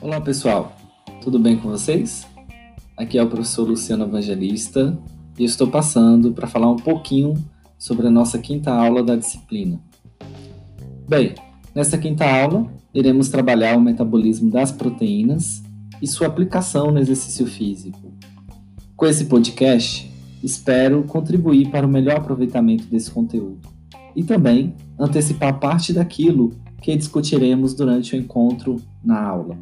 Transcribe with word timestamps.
Olá 0.00 0.20
pessoal, 0.20 0.76
tudo 1.22 1.38
bem 1.38 1.56
com 1.56 1.68
vocês? 1.68 2.26
Aqui 2.96 3.18
é 3.18 3.22
o 3.22 3.28
professor 3.28 3.68
Luciano 3.68 4.04
Evangelista 4.04 4.98
e 5.38 5.44
estou 5.44 5.68
passando 5.68 6.32
para 6.32 6.46
falar 6.46 6.70
um 6.70 6.76
pouquinho 6.76 7.34
sobre 7.78 8.06
a 8.06 8.10
nossa 8.10 8.38
quinta 8.38 8.72
aula 8.72 9.02
da 9.02 9.16
disciplina. 9.16 9.80
Bem, 11.08 11.34
nessa 11.74 11.98
quinta 11.98 12.24
aula 12.24 12.66
iremos 12.94 13.28
trabalhar 13.28 13.76
o 13.76 13.80
metabolismo 13.80 14.50
das 14.50 14.72
proteínas 14.72 15.62
e 16.00 16.06
sua 16.06 16.26
aplicação 16.26 16.90
no 16.90 16.98
exercício 16.98 17.46
físico. 17.46 18.12
Com 18.96 19.06
esse 19.06 19.26
podcast, 19.26 20.10
espero 20.42 21.04
contribuir 21.04 21.70
para 21.70 21.86
o 21.86 21.90
melhor 21.90 22.16
aproveitamento 22.16 22.86
desse 22.86 23.10
conteúdo 23.10 23.75
e 24.16 24.24
também 24.24 24.74
antecipar 24.98 25.60
parte 25.60 25.92
daquilo 25.92 26.56
que 26.80 26.96
discutiremos 26.96 27.74
durante 27.74 28.16
o 28.16 28.18
encontro 28.18 28.80
na 29.04 29.20
aula. 29.20 29.58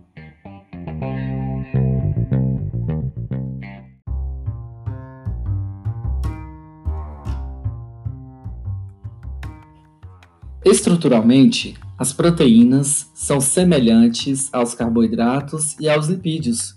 Estruturalmente, 10.64 11.74
as 11.98 12.12
proteínas 12.12 13.10
são 13.14 13.40
semelhantes 13.40 14.48
aos 14.52 14.74
carboidratos 14.74 15.76
e 15.78 15.88
aos 15.88 16.06
lipídios, 16.06 16.76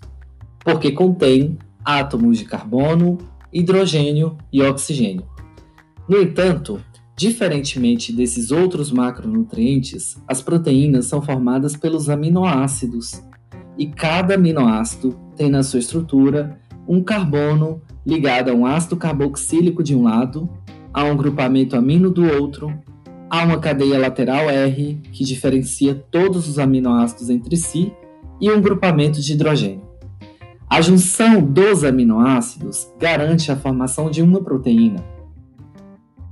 porque 0.59 0.91
contêm 0.91 1.57
átomos 1.85 2.37
de 2.37 2.45
carbono, 2.45 3.17
hidrogênio 3.51 4.37
e 4.51 4.61
oxigênio. 4.61 5.25
No 6.07 6.21
entanto, 6.21 6.81
diferentemente 7.17 8.13
desses 8.13 8.51
outros 8.51 8.91
macronutrientes, 8.91 10.15
as 10.27 10.41
proteínas 10.41 11.05
são 11.05 11.21
formadas 11.21 11.75
pelos 11.75 12.09
aminoácidos, 12.09 13.21
e 13.77 13.87
cada 13.87 14.35
aminoácido 14.35 15.17
tem 15.35 15.49
na 15.49 15.63
sua 15.63 15.79
estrutura 15.79 16.57
um 16.87 17.03
carbono 17.03 17.81
ligado 18.05 18.49
a 18.49 18.53
um 18.53 18.65
ácido 18.65 18.95
carboxílico 18.95 19.83
de 19.83 19.95
um 19.95 20.03
lado, 20.03 20.49
a 20.93 21.03
um 21.03 21.17
grupamento 21.17 21.75
amino 21.75 22.09
do 22.09 22.23
outro 22.23 22.73
Há 23.29 23.43
uma 23.43 23.59
cadeia 23.59 23.99
lateral 23.99 24.49
R 24.49 25.01
que 25.11 25.25
diferencia 25.25 25.93
todos 26.09 26.47
os 26.47 26.57
aminoácidos 26.57 27.29
entre 27.29 27.57
si 27.57 27.91
e 28.39 28.49
um 28.49 28.61
grupamento 28.61 29.19
de 29.19 29.33
hidrogênio. 29.33 29.81
A 30.69 30.79
junção 30.79 31.41
dos 31.41 31.83
aminoácidos 31.83 32.87
garante 32.97 33.51
a 33.51 33.57
formação 33.57 34.09
de 34.09 34.21
uma 34.21 34.41
proteína. 34.41 35.03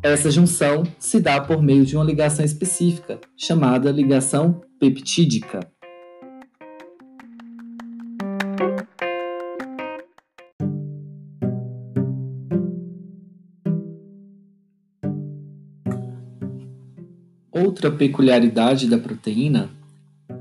Essa 0.05 0.29
junção 0.29 0.83
se 0.99 1.19
dá 1.19 1.41
por 1.41 1.63
meio 1.63 1.83
de 1.83 1.95
uma 1.95 2.05
ligação 2.05 2.45
específica, 2.45 3.19
chamada 3.35 3.91
ligação 3.91 4.61
peptídica. 4.79 5.67
Outra 17.51 17.89
peculiaridade 17.89 18.87
da 18.87 18.99
proteína 18.99 19.71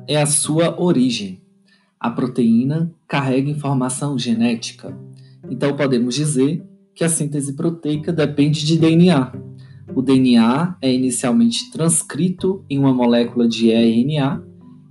é 0.07 0.21
a 0.21 0.27
sua 0.27 0.79
origem. 0.79 1.41
A 1.99 2.11
proteína 2.11 2.93
carrega 3.09 3.49
informação 3.49 4.19
genética, 4.19 4.95
então 5.49 5.75
podemos 5.75 6.15
dizer 6.15 6.63
que 6.95 7.03
a 7.03 7.09
síntese 7.09 7.55
proteica 7.55 8.13
depende 8.13 8.65
de 8.65 8.79
DNA. 8.79 9.33
O 9.95 10.01
DNA 10.01 10.77
é 10.81 10.93
inicialmente 10.93 11.71
transcrito 11.71 12.65
em 12.71 12.79
uma 12.79 12.95
molécula 12.95 13.49
de 13.49 13.71
RNA 13.71 14.43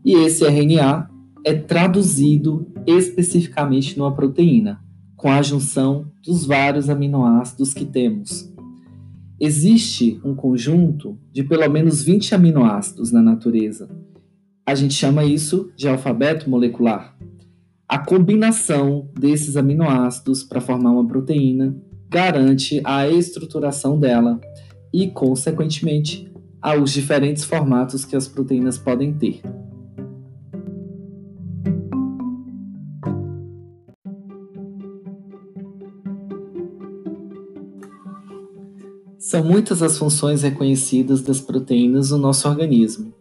e 0.04 0.14
esse 0.14 0.46
RNA 0.46 1.10
é 1.46 1.54
traduzido 1.54 2.68
especificamente 2.86 3.98
numa 3.98 4.14
proteína, 4.14 4.82
com 5.16 5.30
a 5.32 5.42
junção 5.42 6.12
dos 6.24 6.46
vários 6.46 6.90
aminoácidos 6.90 7.74
que 7.74 7.86
temos. 7.86 8.52
Existe 9.40 10.20
um 10.24 10.36
conjunto 10.36 11.18
de 11.32 11.44
pelo 11.44 11.70
menos 11.70 12.04
20 12.04 12.36
aminoácidos 12.36 13.12
na 13.12 13.22
natureza. 13.22 13.90
A 14.66 14.76
gente 14.76 14.94
chama 14.94 15.26
isso 15.26 15.72
de 15.76 15.88
alfabeto 15.88 16.50
molecular. 16.50 17.18
A 17.88 17.98
combinação 17.98 19.10
desses 19.20 19.58
aminoácidos 19.58 20.44
para 20.44 20.62
formar 20.62 20.92
uma 20.92 21.06
proteína 21.06 21.76
garante 22.14 22.80
a 22.84 23.10
estruturação 23.10 24.00
dela 24.00 24.40
e, 24.94 25.10
consequentemente, 25.10 26.32
aos 26.62 26.94
diferentes 26.94 27.44
formatos 27.44 28.06
que 28.06 28.16
as 28.16 28.28
proteínas 28.28 28.78
podem 28.78 29.12
ter. 29.16 29.42
São 39.18 39.44
muitas 39.44 39.82
as 39.82 39.98
funções 39.98 40.44
reconhecidas 40.44 41.24
das 41.24 41.42
proteínas 41.42 42.12
no 42.12 42.20
nosso 42.20 42.48
organismo, 42.48 43.12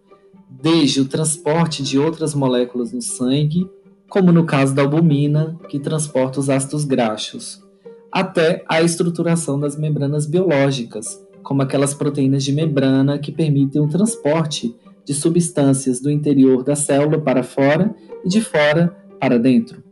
desde 0.51 1.01
o 1.01 1.07
transporte 1.09 1.83
de 1.83 1.99
outras 1.99 2.35
moléculas 2.35 2.93
no 2.93 3.01
sangue, 3.01 3.67
como 4.11 4.31
no 4.31 4.45
caso 4.45 4.75
da 4.75 4.83
albumina, 4.83 5.59
que 5.71 5.81
transporta 5.81 6.39
os 6.39 6.51
ácidos 6.51 6.85
graxos, 6.85 7.62
até 8.13 8.63
a 8.69 8.83
estruturação 8.83 9.59
das 9.59 9.77
membranas 9.77 10.27
biológicas, 10.27 11.19
como 11.43 11.63
aquelas 11.63 11.95
proteínas 11.95 12.45
de 12.45 12.53
membrana 12.53 13.19
que 13.19 13.33
permitem 13.33 13.81
o 13.81 13.89
transporte 13.89 14.77
de 15.05 15.15
substâncias 15.15 16.01
do 16.01 16.11
interior 16.11 16.63
da 16.63 16.77
célula 16.77 17.19
para 17.19 17.43
fora 17.43 17.95
e 18.25 18.29
de 18.29 18.41
fora 18.41 18.95
para 19.19 19.39
dentro. 19.39 19.83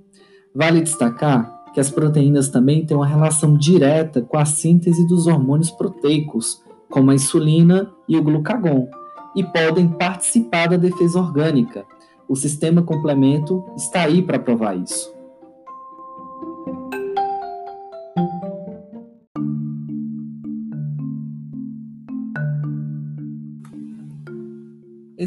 Vale 0.55 0.83
destacar 0.83 1.59
que 1.73 1.81
as 1.81 1.91
proteínas 1.91 2.49
também 2.49 2.85
têm 2.85 2.97
uma 2.97 3.07
relação 3.07 3.57
direta 3.57 4.21
com 4.21 4.37
a 4.37 4.45
síntese 4.45 5.07
dos 5.07 5.27
hormônios 5.27 5.71
proteicos, 5.71 6.63
como 6.89 7.11
a 7.11 7.15
insulina 7.15 7.91
e 8.09 8.17
o 8.17 8.23
glucagon, 8.23 8.89
e 9.35 9.45
podem 9.45 9.89
participar 9.89 10.69
da 10.69 10.77
defesa 10.77 11.19
orgânica. 11.19 11.85
O 12.29 12.37
sistema 12.37 12.83
complemento 12.83 13.65
está 13.77 14.03
aí 14.03 14.23
para 14.23 14.39
provar 14.39 14.77
isso. 14.77 15.20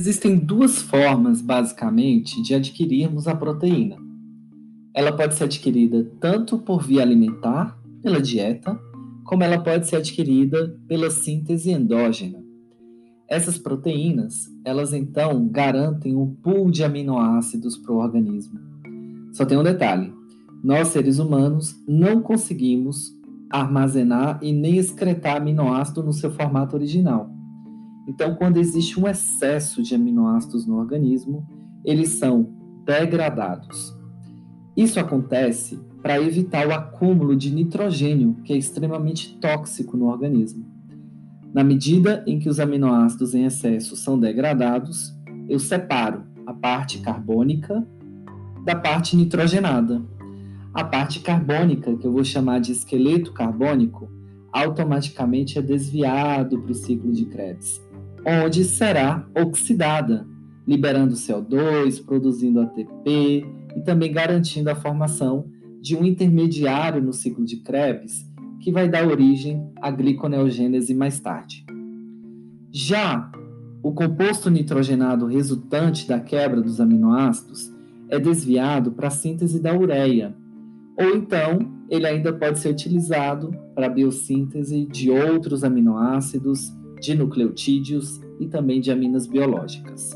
Existem 0.05 0.35
duas 0.35 0.81
formas, 0.81 1.41
basicamente, 1.41 2.41
de 2.41 2.53
adquirirmos 2.53 3.25
a 3.25 3.33
proteína. 3.33 3.95
Ela 4.93 5.15
pode 5.15 5.33
ser 5.33 5.45
adquirida 5.45 6.11
tanto 6.19 6.57
por 6.57 6.83
via 6.83 7.01
alimentar, 7.01 7.79
pela 8.01 8.21
dieta, 8.21 8.77
como 9.23 9.43
ela 9.43 9.63
pode 9.63 9.87
ser 9.87 9.95
adquirida 9.95 10.77
pela 10.89 11.09
síntese 11.09 11.71
endógena. 11.71 12.43
Essas 13.29 13.57
proteínas, 13.57 14.49
elas 14.65 14.91
então 14.91 15.47
garantem 15.47 16.17
um 16.17 16.35
pool 16.35 16.69
de 16.69 16.83
aminoácidos 16.83 17.77
para 17.77 17.93
o 17.93 17.99
organismo. 17.99 18.59
Só 19.31 19.45
tem 19.45 19.57
um 19.57 19.63
detalhe: 19.63 20.13
nós 20.61 20.89
seres 20.89 21.17
humanos 21.17 21.81
não 21.87 22.21
conseguimos 22.21 23.09
armazenar 23.49 24.37
e 24.41 24.51
nem 24.51 24.75
excretar 24.75 25.37
aminoácido 25.37 26.03
no 26.03 26.11
seu 26.11 26.29
formato 26.29 26.75
original. 26.75 27.31
Então, 28.07 28.35
quando 28.35 28.57
existe 28.57 28.99
um 28.99 29.07
excesso 29.07 29.81
de 29.81 29.95
aminoácidos 29.95 30.65
no 30.65 30.77
organismo, 30.77 31.47
eles 31.85 32.09
são 32.09 32.49
degradados. 32.85 33.95
Isso 34.75 34.99
acontece 34.99 35.79
para 36.01 36.21
evitar 36.21 36.67
o 36.67 36.73
acúmulo 36.73 37.35
de 37.35 37.49
nitrogênio, 37.53 38.35
que 38.43 38.51
é 38.51 38.57
extremamente 38.57 39.37
tóxico 39.39 39.95
no 39.95 40.07
organismo. 40.07 40.65
Na 41.53 41.63
medida 41.63 42.23
em 42.27 42.39
que 42.39 42.49
os 42.49 42.59
aminoácidos 42.59 43.33
em 43.35 43.45
excesso 43.45 43.95
são 43.95 44.19
degradados, 44.19 45.13
eu 45.47 45.59
separo 45.59 46.23
a 46.45 46.53
parte 46.53 46.99
carbônica 46.99 47.87
da 48.65 48.75
parte 48.75 49.15
nitrogenada. 49.15 50.01
A 50.73 50.83
parte 50.83 51.19
carbônica, 51.19 51.95
que 51.95 52.07
eu 52.07 52.11
vou 52.11 52.23
chamar 52.23 52.59
de 52.59 52.71
esqueleto 52.71 53.31
carbônico, 53.31 54.09
automaticamente 54.51 55.59
é 55.59 55.61
desviado 55.61 56.59
para 56.59 56.71
o 56.71 56.75
ciclo 56.75 57.11
de 57.11 57.25
Krebs, 57.25 57.81
onde 58.25 58.63
será 58.63 59.27
oxidada, 59.35 60.25
liberando 60.65 61.15
CO2, 61.15 62.03
produzindo 62.03 62.61
ATP 62.61 63.45
e 63.75 63.81
também 63.81 64.11
garantindo 64.11 64.69
a 64.69 64.75
formação 64.75 65.45
de 65.81 65.95
um 65.95 66.05
intermediário 66.05 67.01
no 67.01 67.11
ciclo 67.11 67.43
de 67.43 67.57
Krebs, 67.57 68.25
que 68.61 68.71
vai 68.71 68.87
dar 68.87 69.05
origem 69.05 69.69
à 69.81 69.91
gliconeogênese 69.91 70.93
mais 70.93 71.19
tarde. 71.19 71.65
Já 72.71 73.29
o 73.83 73.91
composto 73.91 74.49
nitrogenado 74.49 75.25
resultante 75.25 76.07
da 76.07 76.19
quebra 76.19 76.61
dos 76.61 76.79
aminoácidos 76.79 77.69
é 78.07 78.17
desviado 78.17 78.93
para 78.93 79.09
a 79.09 79.11
síntese 79.11 79.59
da 79.59 79.77
ureia, 79.77 80.33
ou 80.97 81.15
então 81.15 81.59
ele 81.89 82.07
ainda 82.07 82.31
pode 82.31 82.59
ser 82.59 82.69
utilizado 82.69 83.53
para 83.75 83.87
a 83.87 83.89
biossíntese 83.89 84.85
de 84.85 85.11
outros 85.11 85.63
aminoácidos 85.65 86.71
de 87.03 87.13
nucleotídeos 87.13 88.21
e 88.39 88.47
também 88.47 88.79
de 88.79 88.89
aminas 88.89 89.27
biológicas. 89.27 90.11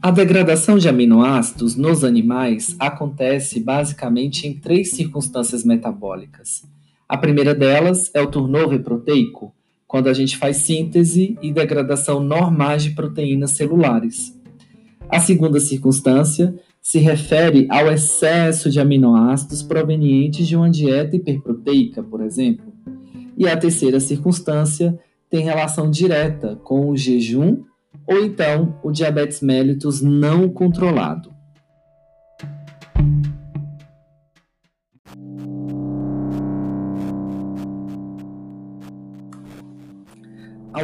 A 0.00 0.10
degradação 0.10 0.78
de 0.78 0.88
aminoácidos 0.88 1.74
nos 1.74 2.04
animais 2.04 2.76
acontece 2.78 3.58
basicamente 3.58 4.46
em 4.46 4.54
três 4.54 4.92
circunstâncias 4.92 5.64
metabólicas. 5.64 6.62
A 7.08 7.16
primeira 7.16 7.54
delas 7.54 8.10
é 8.14 8.20
o 8.20 8.30
turnover 8.30 8.84
proteico, 8.84 9.52
quando 9.94 10.08
a 10.08 10.12
gente 10.12 10.36
faz 10.36 10.56
síntese 10.56 11.38
e 11.40 11.52
degradação 11.52 12.18
normais 12.18 12.82
de 12.82 12.90
proteínas 12.90 13.52
celulares. 13.52 14.36
A 15.08 15.20
segunda 15.20 15.60
circunstância 15.60 16.52
se 16.82 16.98
refere 16.98 17.68
ao 17.70 17.86
excesso 17.86 18.68
de 18.68 18.80
aminoácidos 18.80 19.62
provenientes 19.62 20.48
de 20.48 20.56
uma 20.56 20.68
dieta 20.68 21.14
hiperproteica, 21.14 22.02
por 22.02 22.22
exemplo. 22.22 22.72
E 23.38 23.46
a 23.46 23.56
terceira 23.56 24.00
circunstância 24.00 24.98
tem 25.30 25.44
relação 25.44 25.88
direta 25.88 26.56
com 26.64 26.90
o 26.90 26.96
jejum 26.96 27.62
ou 28.04 28.18
então 28.18 28.76
o 28.82 28.90
diabetes 28.90 29.40
mellitus 29.42 30.02
não 30.02 30.48
controlado. 30.48 31.32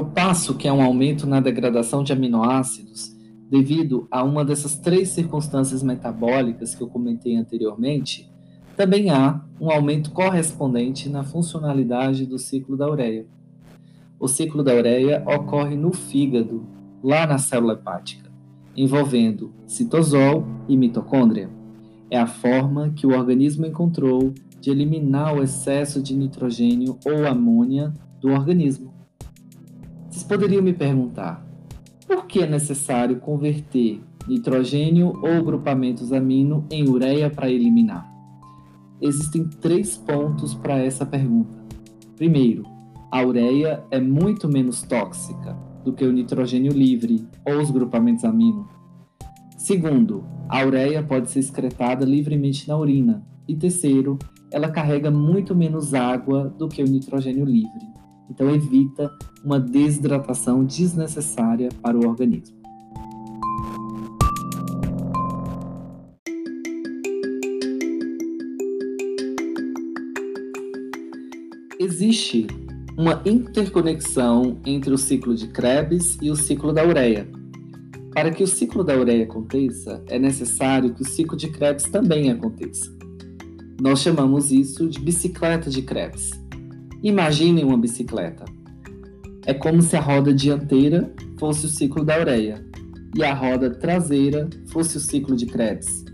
Ao 0.00 0.06
passo 0.06 0.54
que 0.54 0.66
há 0.66 0.72
um 0.72 0.80
aumento 0.80 1.26
na 1.26 1.40
degradação 1.40 2.02
de 2.02 2.10
aminoácidos 2.10 3.14
devido 3.50 4.08
a 4.10 4.24
uma 4.24 4.42
dessas 4.42 4.78
três 4.78 5.10
circunstâncias 5.10 5.82
metabólicas 5.82 6.74
que 6.74 6.82
eu 6.82 6.88
comentei 6.88 7.36
anteriormente, 7.36 8.26
também 8.74 9.10
há 9.10 9.44
um 9.60 9.70
aumento 9.70 10.10
correspondente 10.10 11.06
na 11.10 11.22
funcionalidade 11.22 12.24
do 12.24 12.38
ciclo 12.38 12.78
da 12.78 12.90
ureia. 12.90 13.26
O 14.18 14.26
ciclo 14.26 14.64
da 14.64 14.74
ureia 14.74 15.22
ocorre 15.26 15.76
no 15.76 15.92
fígado, 15.92 16.64
lá 17.04 17.26
na 17.26 17.36
célula 17.36 17.74
hepática, 17.74 18.30
envolvendo 18.74 19.52
citosol 19.66 20.46
e 20.66 20.78
mitocôndria. 20.78 21.50
É 22.10 22.18
a 22.18 22.26
forma 22.26 22.88
que 22.96 23.06
o 23.06 23.14
organismo 23.14 23.66
encontrou 23.66 24.32
de 24.62 24.70
eliminar 24.70 25.36
o 25.36 25.42
excesso 25.42 26.02
de 26.02 26.16
nitrogênio 26.16 26.98
ou 27.04 27.26
amônia 27.26 27.92
do 28.18 28.30
organismo. 28.30 28.99
Poderiam 30.30 30.62
me 30.62 30.72
perguntar, 30.72 31.44
por 32.06 32.24
que 32.26 32.38
é 32.38 32.46
necessário 32.46 33.16
converter 33.16 34.00
nitrogênio 34.28 35.08
ou 35.24 35.42
grupamentos 35.42 36.12
amino 36.12 36.64
em 36.70 36.88
ureia 36.88 37.28
para 37.28 37.50
eliminar? 37.50 38.08
Existem 39.00 39.48
três 39.60 39.96
pontos 39.96 40.54
para 40.54 40.78
essa 40.78 41.04
pergunta. 41.04 41.50
Primeiro, 42.16 42.62
a 43.10 43.20
ureia 43.24 43.82
é 43.90 43.98
muito 43.98 44.48
menos 44.48 44.82
tóxica 44.82 45.58
do 45.84 45.92
que 45.92 46.04
o 46.04 46.12
nitrogênio 46.12 46.72
livre 46.72 47.26
ou 47.44 47.60
os 47.60 47.72
grupamentos 47.72 48.24
amino. 48.24 48.68
Segundo, 49.58 50.24
a 50.48 50.64
ureia 50.64 51.02
pode 51.02 51.28
ser 51.28 51.40
excretada 51.40 52.04
livremente 52.04 52.68
na 52.68 52.78
urina. 52.78 53.26
E 53.48 53.56
terceiro, 53.56 54.16
ela 54.52 54.70
carrega 54.70 55.10
muito 55.10 55.56
menos 55.56 55.92
água 55.92 56.54
do 56.56 56.68
que 56.68 56.80
o 56.80 56.86
nitrogênio 56.86 57.44
livre. 57.44 57.89
Então 58.30 58.48
evita 58.54 59.12
uma 59.44 59.58
desidratação 59.58 60.64
desnecessária 60.64 61.68
para 61.82 61.98
o 61.98 62.06
organismo. 62.06 62.60
Existe 71.78 72.46
uma 72.96 73.22
interconexão 73.24 74.58
entre 74.66 74.92
o 74.92 74.98
ciclo 74.98 75.34
de 75.34 75.48
Krebs 75.48 76.18
e 76.20 76.30
o 76.30 76.36
ciclo 76.36 76.72
da 76.72 76.86
ureia. 76.86 77.26
Para 78.12 78.30
que 78.30 78.42
o 78.42 78.46
ciclo 78.46 78.84
da 78.84 78.96
ureia 78.96 79.24
aconteça, 79.24 80.02
é 80.06 80.18
necessário 80.18 80.92
que 80.92 81.02
o 81.02 81.06
ciclo 81.08 81.36
de 81.36 81.48
Krebs 81.48 81.84
também 81.84 82.30
aconteça. 82.30 82.90
Nós 83.80 84.00
chamamos 84.00 84.52
isso 84.52 84.88
de 84.88 85.00
bicicleta 85.00 85.70
de 85.70 85.80
Krebs. 85.80 86.39
Imaginem 87.02 87.64
uma 87.64 87.78
bicicleta. 87.78 88.44
É 89.46 89.54
como 89.54 89.80
se 89.80 89.96
a 89.96 90.00
roda 90.00 90.34
dianteira 90.34 91.10
fosse 91.38 91.66
o 91.66 91.68
ciclo 91.68 92.04
da 92.04 92.18
ureia 92.18 92.62
e 93.16 93.24
a 93.24 93.32
roda 93.32 93.70
traseira 93.70 94.48
fosse 94.68 94.98
o 94.98 95.00
ciclo 95.00 95.34
de 95.34 95.46
Krebs. 95.46 96.04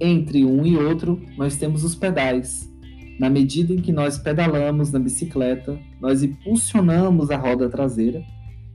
Entre 0.00 0.44
um 0.44 0.64
e 0.64 0.76
outro, 0.76 1.20
nós 1.36 1.56
temos 1.56 1.84
os 1.84 1.94
pedais, 1.94 2.68
na 3.18 3.30
medida 3.30 3.72
em 3.72 3.78
que 3.78 3.92
nós 3.92 4.18
pedalamos 4.18 4.90
na 4.90 4.98
bicicleta, 4.98 5.78
nós 6.00 6.22
impulsionamos 6.22 7.30
a 7.30 7.36
roda 7.36 7.68
traseira 7.68 8.24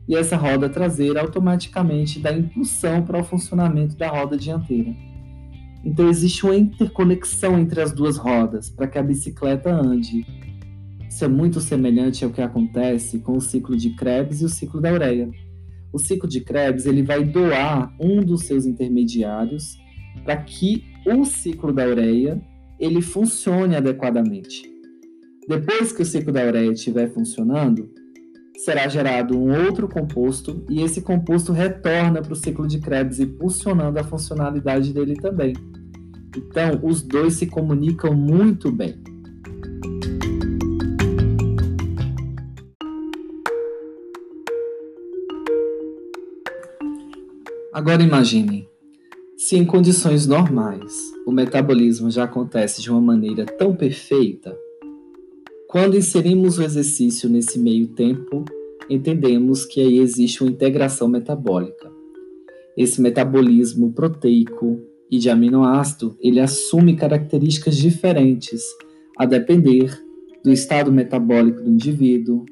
e 0.08 0.16
essa 0.16 0.38
roda 0.38 0.70
traseira 0.70 1.22
automaticamente 1.22 2.20
dá 2.20 2.32
impulsão 2.32 3.04
para 3.04 3.20
o 3.20 3.24
funcionamento 3.24 3.98
da 3.98 4.08
roda 4.08 4.38
dianteira. 4.38 4.96
Então 5.84 6.10
existe 6.10 6.44
uma 6.46 6.56
interconexão 6.56 7.58
entre 7.60 7.82
as 7.82 7.92
duas 7.92 8.18
rodas 8.18 8.70
para 8.70 8.88
que 8.88 8.98
a 8.98 9.04
bicicleta 9.04 9.72
ande. 9.72 10.26
Isso 11.10 11.26
é 11.26 11.28
muito 11.28 11.60
semelhante 11.60 12.24
ao 12.24 12.30
que 12.30 12.42
acontece 12.42 13.18
com 13.20 13.36
o 13.36 13.42
ciclo 13.42 13.76
de 13.76 13.96
Krebs 13.96 14.42
e 14.42 14.46
o 14.46 14.50
ciclo 14.50 14.80
da 14.80 14.94
ureia. 14.94 15.28
O 15.92 15.98
ciclo 15.98 16.30
de 16.30 16.42
Krebs 16.42 16.86
ele 16.86 17.02
vai 17.02 17.24
doar 17.24 17.92
um 18.00 18.22
dos 18.22 18.46
seus 18.46 18.68
intermediários 18.68 19.76
para 20.24 20.38
que 20.38 20.84
o 21.08 21.26
ciclo 21.26 21.74
da 21.74 21.86
ureia 21.86 22.40
ele 22.80 23.02
funcione 23.02 23.76
adequadamente. 23.76 24.70
Depois 25.48 25.92
que 25.92 26.04
o 26.04 26.06
ciclo 26.06 26.32
da 26.32 26.46
ureia 26.46 26.72
estiver 26.72 27.12
funcionando, 27.12 27.92
será 28.64 28.88
gerado 28.88 29.36
um 29.36 29.66
outro 29.66 29.88
composto 29.88 30.64
e 30.70 30.84
esse 30.84 31.02
composto 31.02 31.52
retorna 31.52 32.22
para 32.22 32.34
o 32.34 32.36
ciclo 32.36 32.68
de 32.68 32.80
Krebs, 32.80 33.20
impulsionando 33.20 34.00
a 34.00 34.04
funcionalidade 34.04 34.94
dele 34.94 35.16
também. 35.16 35.54
Então, 36.38 36.80
os 36.84 37.02
dois 37.02 37.34
se 37.34 37.48
comunicam 37.48 38.14
muito 38.14 38.72
bem. 38.72 39.09
Agora 47.80 48.04
imaginem, 48.04 48.68
se 49.38 49.56
em 49.56 49.64
condições 49.64 50.28
normais 50.28 51.14
o 51.26 51.32
metabolismo 51.32 52.12
já 52.12 52.26
acontece 52.26 52.82
de 52.82 52.92
uma 52.92 53.00
maneira 53.00 53.46
tão 53.46 53.74
perfeita, 53.74 54.54
quando 55.66 55.96
inserimos 55.96 56.58
o 56.58 56.62
exercício 56.62 57.30
nesse 57.30 57.58
meio 57.58 57.88
tempo, 57.88 58.44
entendemos 58.90 59.64
que 59.64 59.80
aí 59.80 60.00
existe 60.00 60.44
uma 60.44 60.52
integração 60.52 61.08
metabólica. 61.08 61.90
Esse 62.76 63.02
metabolismo 63.02 63.94
proteico 63.94 64.82
e 65.10 65.18
de 65.18 65.30
aminoácido, 65.30 66.18
ele 66.20 66.42
assume 66.42 66.98
características 66.98 67.78
diferentes 67.78 68.62
a 69.18 69.26
depender 69.26 70.04
do 70.44 70.52
estado 70.52 70.92
metabólico 70.92 71.62
do 71.62 71.70
indivíduo, 71.70 72.44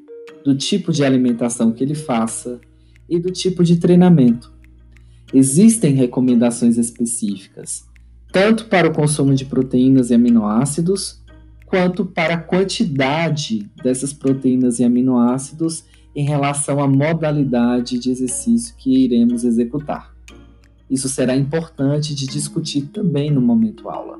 do 0.45 0.55
tipo 0.55 0.93
de 0.93 1.03
alimentação 1.03 1.73
que 1.73 1.83
ele 1.83 1.95
faça 1.95 2.61
e 3.09 3.19
do 3.19 3.29
tipo 3.29 3.61
de 3.61 3.75
treinamento. 3.75 4.55
Existem 5.33 5.93
recomendações 5.93 6.77
específicas, 6.77 7.85
tanto 8.31 8.65
para 8.65 8.87
o 8.87 8.93
consumo 8.93 9.35
de 9.35 9.45
proteínas 9.45 10.09
e 10.09 10.13
aminoácidos, 10.13 11.21
quanto 11.65 12.05
para 12.05 12.35
a 12.35 12.41
quantidade 12.41 13.69
dessas 13.83 14.13
proteínas 14.13 14.79
e 14.79 14.85
aminoácidos 14.85 15.83
em 16.15 16.23
relação 16.23 16.79
à 16.79 16.87
modalidade 16.87 17.99
de 17.99 18.09
exercício 18.09 18.73
que 18.77 19.03
iremos 19.03 19.43
executar. 19.43 20.15
Isso 20.89 21.09
será 21.09 21.35
importante 21.35 22.15
de 22.15 22.25
discutir 22.25 22.83
também 22.93 23.29
no 23.29 23.41
momento 23.41 23.89
aula. 23.89 24.17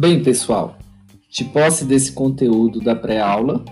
Bem, 0.00 0.22
pessoal, 0.22 0.78
de 1.28 1.44
posse 1.44 1.84
desse 1.84 2.12
conteúdo 2.12 2.80
da 2.80 2.96
pré-aula, 2.96 3.62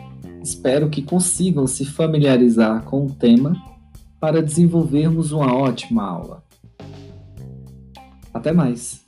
espero 0.42 0.90
que 0.90 1.00
consigam 1.00 1.66
se 1.66 1.86
familiarizar 1.86 2.84
com 2.84 3.06
o 3.06 3.10
tema 3.10 3.56
para 4.20 4.42
desenvolvermos 4.42 5.32
uma 5.32 5.54
ótima 5.54 6.02
aula. 6.02 6.44
Até 8.34 8.52
mais! 8.52 9.06